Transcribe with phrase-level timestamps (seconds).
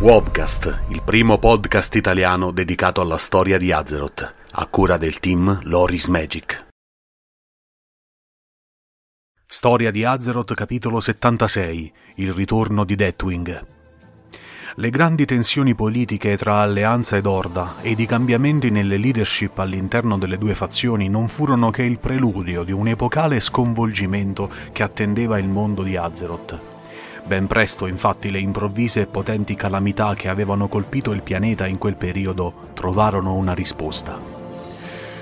[0.00, 6.06] Wobcast, il primo podcast italiano dedicato alla storia di Azeroth, a cura del team Loris
[6.06, 6.68] Magic.
[9.46, 13.66] Storia di Azeroth capitolo 76 Il ritorno di Deathwing
[14.76, 20.38] le grandi tensioni politiche tra Alleanza ed Orda ed i cambiamenti nelle leadership all'interno delle
[20.38, 25.82] due fazioni non furono che il preludio di un epocale sconvolgimento che attendeva il mondo
[25.82, 26.69] di Azeroth.
[27.24, 31.94] Ben presto, infatti, le improvvise e potenti calamità che avevano colpito il pianeta in quel
[31.94, 34.18] periodo trovarono una risposta.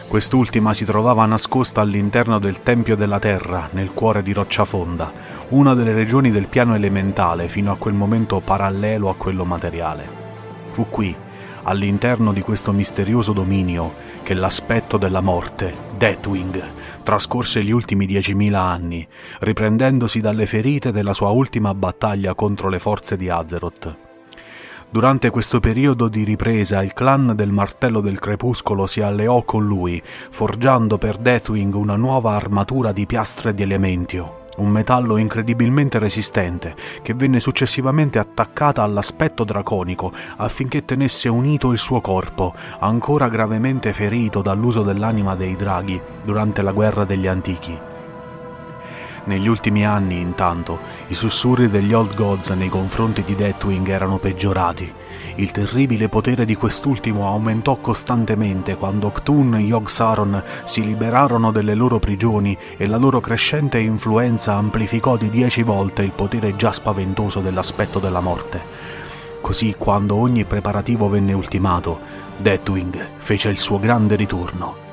[0.09, 5.12] Quest'ultima si trovava nascosta all'interno del Tempio della Terra, nel cuore di Rocciafonda,
[5.51, 10.09] una delle regioni del piano elementale fino a quel momento parallelo a quello materiale.
[10.70, 11.15] Fu qui,
[11.65, 13.92] all'interno di questo misterioso dominio,
[14.23, 16.77] che l'aspetto della morte, Deathwing,
[17.09, 19.09] trascorse gli ultimi diecimila anni,
[19.39, 23.97] riprendendosi dalle ferite della sua ultima battaglia contro le forze di Azeroth.
[24.91, 30.03] Durante questo periodo di ripresa il clan del Martello del Crepuscolo si alleò con lui,
[30.05, 37.14] forgiando per Deathwing una nuova armatura di piastre di elementio un metallo incredibilmente resistente che
[37.14, 44.83] venne successivamente attaccata all'aspetto draconico affinché tenesse unito il suo corpo, ancora gravemente ferito dall'uso
[44.83, 47.88] dell'anima dei draghi durante la guerra degli antichi.
[49.29, 54.93] Negli ultimi anni, intanto, i sussurri degli Old Gods nei confronti di Deathwing erano peggiorati
[55.39, 62.01] il terribile potere di quest'ultimo aumentò costantemente quando Ktun e Yogg-Saron si liberarono delle loro
[62.01, 68.01] prigioni e la loro crescente influenza amplificò di dieci volte il potere già spaventoso dell'aspetto
[68.01, 68.61] della morte.
[69.41, 72.01] Così, quando ogni preparativo venne ultimato,
[72.37, 74.88] Deathwing fece il suo grande ritorno.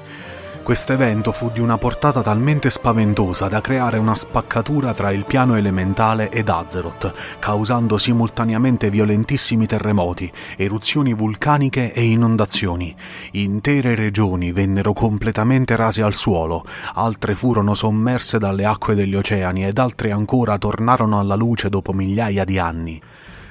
[0.65, 5.55] Questo evento fu di una portata talmente spaventosa da creare una spaccatura tra il piano
[5.55, 12.95] elementale ed Azeroth, causando simultaneamente violentissimi terremoti, eruzioni vulcaniche e inondazioni.
[13.33, 19.77] Intere regioni vennero completamente rase al suolo, altre furono sommerse dalle acque degli oceani ed
[19.77, 22.99] altre ancora tornarono alla luce dopo migliaia di anni.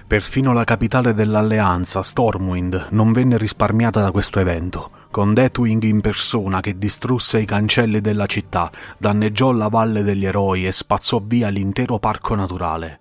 [0.05, 6.58] Perfino la capitale dell'Alleanza, Stormwind, non venne risparmiata da questo evento con Deathwing in persona
[6.58, 12.00] che distrusse i cancelli della città, danneggiò la Valle degli Eroi e spazzò via l'intero
[12.00, 12.98] parco naturale.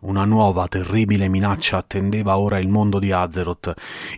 [0.00, 3.72] Una nuova terribile minaccia attendeva ora il mondo di Azeroth,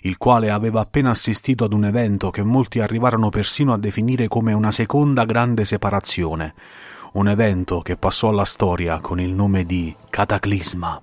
[0.05, 4.55] il quale aveva appena assistito ad un evento che molti arrivarono persino a definire come
[4.55, 6.55] una seconda grande separazione,
[7.13, 11.03] un evento che passò alla storia con il nome di Cataclisma.